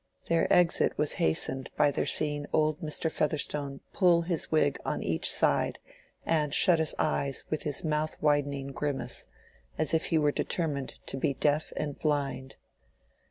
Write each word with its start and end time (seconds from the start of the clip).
Their 0.29 0.51
exit 0.51 0.97
was 0.97 1.13
hastened 1.21 1.69
by 1.77 1.91
their 1.91 2.07
seeing 2.07 2.47
old 2.51 2.81
Mr. 2.81 3.11
Featherstone 3.11 3.81
pull 3.93 4.23
his 4.23 4.51
wig 4.51 4.79
on 4.83 5.03
each 5.03 5.29
side 5.31 5.77
and 6.25 6.55
shut 6.55 6.79
his 6.79 6.95
eyes 6.97 7.43
with 7.51 7.61
his 7.61 7.83
mouth 7.85 8.17
widening 8.19 8.71
grimace, 8.71 9.27
as 9.77 9.93
if 9.93 10.05
he 10.05 10.17
were 10.17 10.31
determined 10.31 10.95
to 11.05 11.17
be 11.17 11.35
deaf 11.35 11.71
and 11.77 11.99
blind. 11.99 12.55